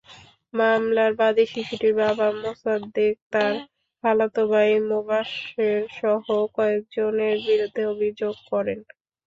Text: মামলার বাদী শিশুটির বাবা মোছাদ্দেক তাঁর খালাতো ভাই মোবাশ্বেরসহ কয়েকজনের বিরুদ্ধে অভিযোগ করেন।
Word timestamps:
মামলার 0.53 1.11
বাদী 1.19 1.45
শিশুটির 1.51 1.93
বাবা 1.99 2.27
মোছাদ্দেক 2.39 3.15
তাঁর 3.33 3.53
খালাতো 4.03 4.41
ভাই 4.51 4.69
মোবাশ্বেরসহ 4.89 6.25
কয়েকজনের 6.57 7.35
বিরুদ্ধে 7.47 7.83
অভিযোগ 7.93 8.33
করেন। 8.51 8.79